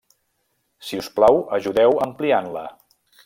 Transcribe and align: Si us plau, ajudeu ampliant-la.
Si 0.87 0.99
us 1.01 1.09
plau, 1.19 1.37
ajudeu 1.59 1.95
ampliant-la. 2.09 2.65